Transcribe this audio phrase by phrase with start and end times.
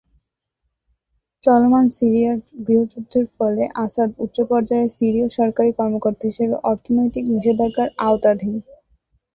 [1.43, 8.53] চলমান সিরিয়ার গৃহযুদ্ধের ফলে, আসাদ উচ্চ পর্যায়ের সিরীয় সরকারী কর্মকর্তা হিসেবে অর্থনৈতিক নিষেধাজ্ঞার আওতাধীন।